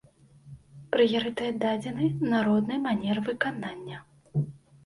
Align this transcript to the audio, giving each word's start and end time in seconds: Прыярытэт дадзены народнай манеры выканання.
Прыярытэт 0.95 1.59
дадзены 1.65 2.07
народнай 2.33 2.79
манеры 2.87 3.19
выканання. 3.29 3.97